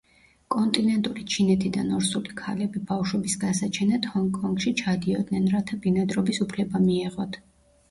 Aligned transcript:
კონტინენტური 0.53 1.25
ჩინეთიდან 1.33 1.91
ორსული 1.97 2.33
ქალები 2.39 2.81
ბავშვების 2.93 3.37
გასაჩენად 3.45 4.09
ჰონგ-კონგში 4.15 4.75
ჩადიოდნენ, 4.83 5.47
რათა 5.55 5.81
ბინადრობის 5.87 6.45
უფლება 6.49 6.85
მიეღოთ. 6.91 7.41